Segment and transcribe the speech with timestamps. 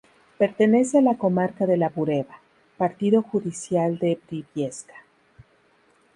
[0.39, 2.39] Pertenece a la comarca de La Bureba,
[2.75, 4.95] partido judicial de Briviesca.